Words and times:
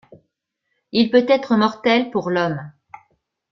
Il 0.91 1.11
peut 1.11 1.27
être 1.29 1.55
mortel 1.57 2.09
pour 2.09 2.31
l'homme. 2.31 2.71